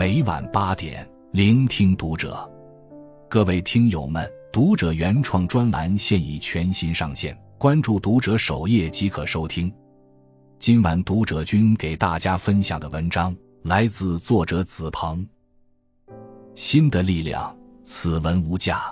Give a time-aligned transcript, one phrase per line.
[0.00, 2.50] 每晚八点，聆听读者。
[3.28, 9.70] 各位听友们，读者原创专栏现已全新上线，关注读者首页即可收听。
[10.58, 15.28] 今晚读者君给大家分享的文章来自作者子鹏。
[16.54, 18.90] 新的力量，此文无价。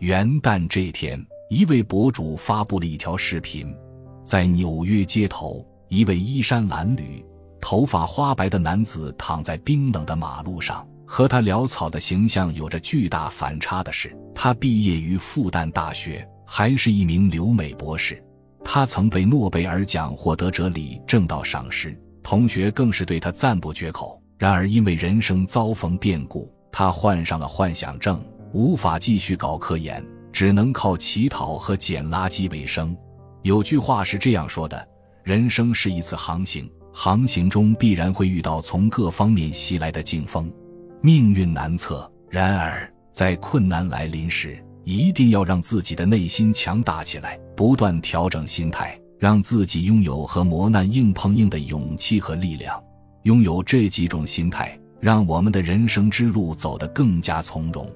[0.00, 1.18] 元旦这天，
[1.48, 3.74] 一位博主发布了一条视频，
[4.22, 7.19] 在纽约街头，一位衣衫褴褛。
[7.60, 18.22] 头发花白的男子躺在冰冷的马路上，和他潦草的形象有着巨大反差的是，他毕业于复旦大学，还是一名留美博士。
[18.64, 24.20] 他曾被诺贝尔奖获得者李政道赏识，同学更是对他赞不绝口。
[24.38, 28.22] 然而，因为人生遭逢变故，他患上了幻想症，
[28.52, 32.96] 无法继续搞科研，只能靠乞讨和捡垃圾为生。
[33.42, 34.88] 有句话是这样说的
[35.24, 40.52] ：“人生是一次航行。”航行中必然会遇到从各方面袭来的劲风，
[41.00, 42.10] 命运难测。
[42.28, 52.82] 然而，在困难来临时，一定要让自己的内心强大起来，不断调整心态，让自己拥有和磨难硬碰硬的勇气和力量。
[53.24, 57.86] 拥有这几种心态，让我们的人生之路走得更加从容。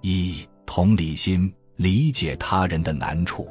[0.00, 3.48] 一、同理心，理解他人的难处。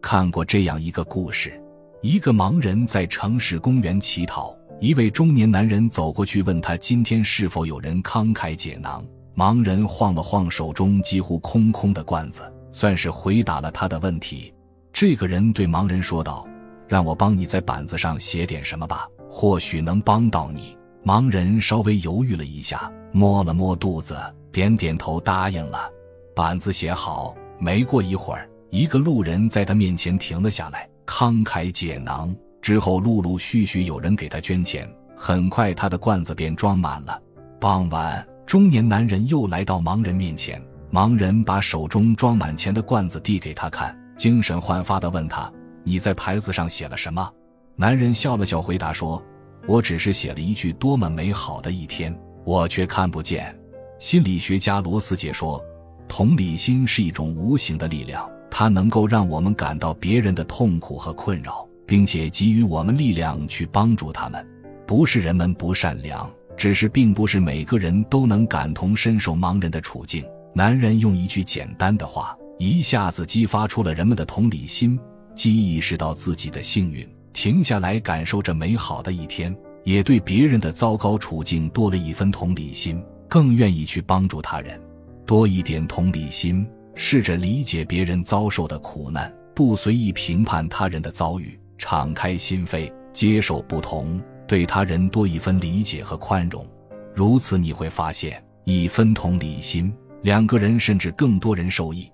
[0.00, 1.61] 看过这样一个故事。
[2.02, 12.42] 一个盲人在城市公园乞讨，一位中年男人走过去问他：“今天是否有人慷慨解囊？”盲人晃了晃手中几乎空空的罐子，
[12.72, 14.52] 算是回答了他的问题。
[14.92, 16.44] 这个人对盲人说道
[16.88, 24.18] ：“让我帮你在板子上写点什么吧，或许能帮到你。”盲人稍微犹豫了一下，摸了摸肚子，
[24.50, 25.88] 点点头答应了。
[26.34, 30.88] 板子写好，没过一会儿，一个路人在他面前停了下来。
[31.12, 37.20] 慷慨解囊之后，陆陆续续有人给他捐钱，很快他的罐子便装满了。
[37.60, 40.60] 傍晚，中年男人又来到盲人面前，
[40.90, 45.52] 盲人把手中装满钱的罐子递给他看，精神焕发地问他
[45.84, 47.30] ：“你在牌子上写了什么？”
[47.76, 49.22] 男人笑了笑，回答说
[49.68, 53.54] ：“我只是写了一句多么美好的一天，我却看不见。”
[54.00, 55.62] 心理学家罗斯杰说
[56.08, 64.46] ：“同理心是一种无形的力量。”它能够让我们感到别人的痛苦和困扰，并且给予我们力量去帮助他们。
[64.86, 70.22] 不是人们不善良，只是并不是每个人都能感同身受盲人的处境。
[70.54, 75.00] 男人用一句简单的话，一下子激发出了人们的同理心，
[75.34, 84.78] 既意识到自己的幸运，停下来感受这美好的一天，也对别人的糟糕处境多了一分同理心，更愿意去帮助他人。
[85.24, 86.66] 多一点同理心。
[86.94, 96.66] 试着理解别人遭受的苦难，不随意评判他人的遭遇，敞开心扉，接受不同，对他人多一分理解和宽容。
[97.14, 99.92] 如此，你会发现，一分同理心，
[100.22, 102.10] 两个人甚至更多人受益。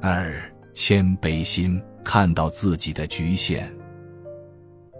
[0.00, 0.40] 二、
[0.72, 3.72] 谦卑心，看到自己的局限。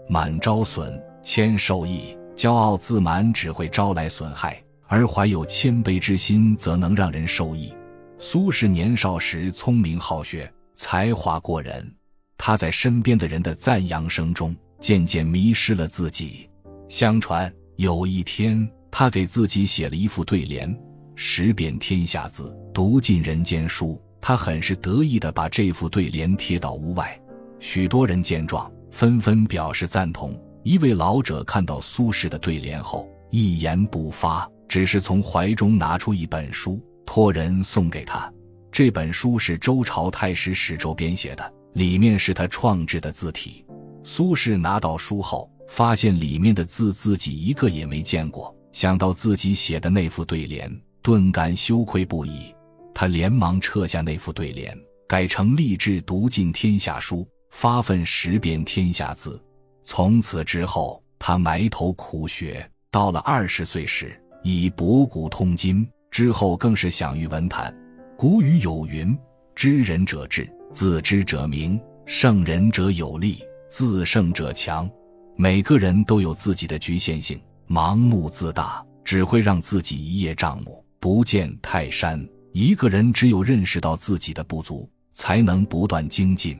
[0.07, 7.73] 满招损，谦受益；骄傲自满只会招来损害，而怀有谦卑之心，则能让人受益。
[8.21, 11.89] 苏轼年少时聪明好学，才华过人。
[12.37, 16.49] 他在身边的人的赞扬声中，渐渐迷失了自己。
[16.89, 20.77] 相传有一天，他给自己写了一副对联
[21.15, 27.17] ：“识遍天下字，读尽人间书。”他很是得意地把这副对联贴到屋外。
[27.61, 30.37] 许多人见状，纷纷表示赞同。
[30.63, 36.85] 一位老者看到苏轼的对联后，一言不发，只是从怀中拿出一本书。
[37.11, 38.31] 托人送给他，
[38.71, 43.65] 这本书是周朝太史史周编写的，里面是他创制的字体。
[44.03, 50.71] 苏轼拿到书后，发现里面的字自己一个也没见过，想到自己写的那副对联，
[51.01, 52.53] 顿感羞愧不已。
[52.93, 54.77] 他连忙撤下那副对联，
[55.07, 59.43] 改成立志读尽天下书，发奋识遍天下字。
[59.83, 65.89] 从此之后，他埋头苦学，到了二十岁时，已博古通今。
[66.11, 67.75] 之后更是享誉文坛。
[68.17, 69.17] 古语有云
[69.55, 73.39] ：“知人者智，自知者明；胜人者有力，
[73.69, 74.89] 自胜者强。”
[75.37, 82.21] 每个人都有自己的局限性，盲目自大只会让自己一叶障目，不见泰山。
[82.51, 86.57] 一个人只有认识到自己的不足，才能不断精进。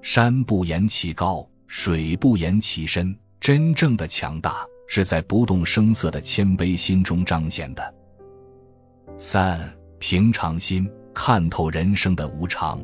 [0.00, 3.12] 山不言其高，水不言其深。
[3.40, 7.94] 真正的强大是在不动声色的谦卑心中彰显的。
[9.22, 9.60] 三
[9.98, 12.82] 平常心，看透人生的无常。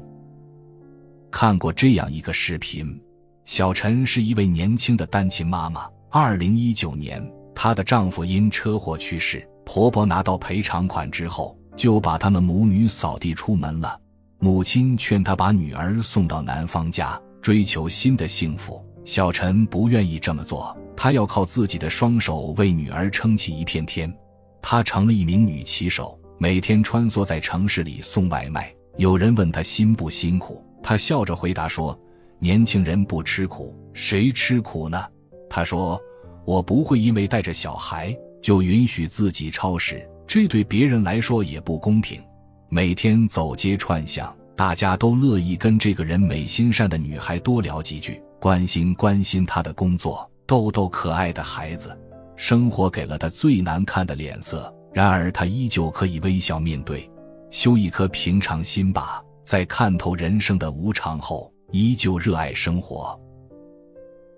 [1.31, 3.01] 看过这样一个视频：
[3.47, 5.89] 小陈是一位年轻的单亲妈妈。
[6.11, 13.99] 二零一九年，她的丈夫因车祸去世，婆婆拿到赔偿款之后，就把他们母女扫地出门了。
[14.39, 18.85] 母亲劝她把女儿送到男方家，追求新的幸福。
[19.07, 24.15] 小陈不愿意这么做，她要靠自己的双手为女儿撑起一片天。
[24.61, 28.73] 她成了一名女骑手，每天穿梭在城市里送外卖。
[28.97, 31.99] 有人问他辛不辛苦，他笑着回答说
[32.39, 35.05] ：“年轻人不吃苦，谁吃苦呢？”
[35.49, 36.01] 他说
[36.45, 42.23] ：“我不会因为带着小孩就允许自己超时，这对别人来说也不公平。”
[42.69, 48.21] 每天走街串巷，大家都乐意跟这个人美心善的女孩多聊几句。
[48.39, 51.97] 关心关心他的工作，逗逗可爱的孩子，
[52.37, 57.07] 生活给了他最难看的脸色，然而他依旧可以微笑面对。
[57.51, 63.15] 修一颗平常心吧，在看透人生的无常后，依旧热爱生活。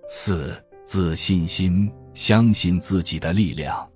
[0.09, 0.53] 四
[0.83, 3.89] 自信心，相信自己的力量。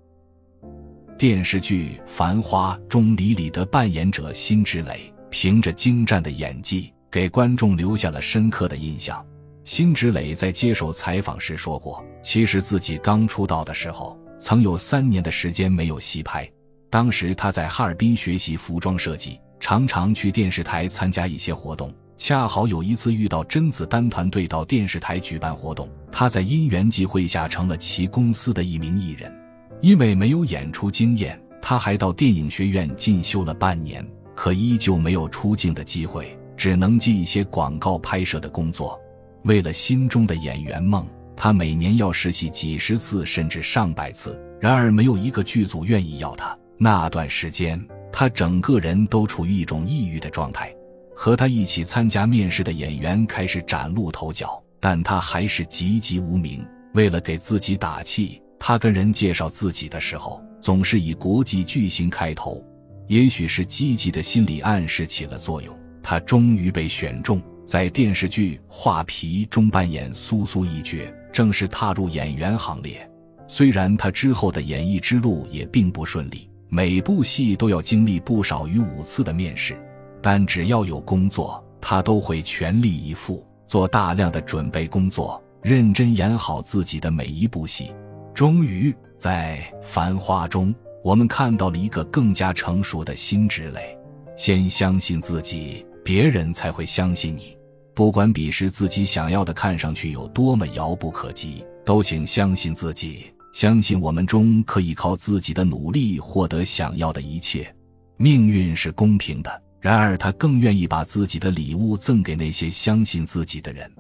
[1.18, 9.22] 电视剧《繁花》中，李李的扮演者辛芷蕾，凭着精湛的演技，给观众留下了深刻的印象。
[9.66, 16.46] 辛芷蕾在接受采访时说过：“其实自己刚出道的时候，曾有三年的时间没有戏拍。
[16.90, 21.90] 当时他在哈尔滨学习服装设计，常常去电视台参加一些活动。
[22.18, 29.34] 恰好有一次遇到甄子丹团队到电视台举办活动，他在因缘际会下成了其公司的一名艺人。
[29.82, 34.06] 因为没有演出经验，他还到电影学院进修了半年，
[34.36, 39.00] 可依旧没有出镜的机会，只能接一些广告拍摄的工作。”
[39.46, 41.06] 为了心中的演员梦，
[41.44, 44.42] 他每年要实习几十次，甚至上百次。
[44.62, 46.58] 然而，没有一个剧组愿意要他。
[46.78, 50.74] 那段时间，他整个人都处于一种抑郁的状态。
[51.14, 56.66] 和他一起参加面试的演员开始崭露头角，但他还是籍籍无名。
[56.94, 62.66] 为了给自己打气，他跟人介绍自己的时候，总是以国际巨星开头。
[63.08, 67.42] 也许是积极的心理暗示起了作用，他终于被选中。
[67.66, 71.00] 在电视剧《画皮》中扮演苏苏一角，
[71.34, 73.06] 正式踏入演员行列。
[73.48, 79.76] 虽然他之后的演艺之路也并不顺利，每部戏都要经历不少于五次的面试，
[80.22, 87.92] 但只要有工作，他都会全力以赴，做大量的准备工作，认真演好自己的每一部戏。
[88.34, 93.98] 终于，在《繁花》中，我们看到了一个更加成熟的辛芷蕾。
[94.38, 95.86] 先相信自己。
[96.06, 97.58] 别人才会相信你，
[97.96, 107.74] 不管彼时自己想要的看上去有多么遥不可及，都请相信自己，相信我们中可以靠自己的努力获得想要的一切。
[108.18, 113.92] 命运是公平的，然而他更愿意把自己的礼物赠给那些相信自己的人。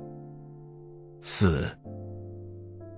[1.21, 1.67] 四，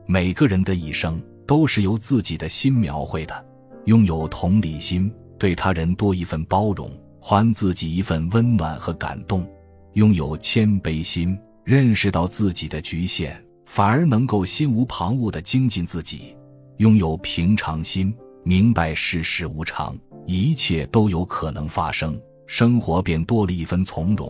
[0.06, 3.46] 每个人的一生都是由自己的心描绘的，
[3.86, 6.90] 拥有同理心，对他人多一份包容。
[7.28, 9.50] 还自己一份温暖和感动，
[9.96, 13.34] 拥有谦卑心，认识到自己的局限，
[13.66, 16.36] 反而能够心无旁骛的精进自己；
[16.80, 18.14] 拥有平常心，
[18.44, 19.98] 明白世事无常，
[20.28, 24.30] 一切都有可能发生，生活便多了一分从容；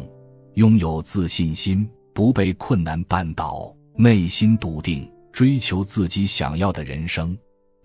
[0.54, 7.36] 拥有自信心，不被困难绊倒，内心笃定，追求自己想要的人生。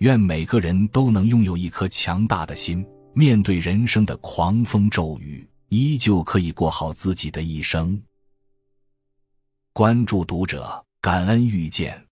[0.01, 2.85] 愿每个人都能拥有一颗强大的心。
[3.15, 8.03] 面对人生的狂风骤雨，依旧可以过好自己的一生。
[9.73, 12.10] 关注读者，感恩遇见。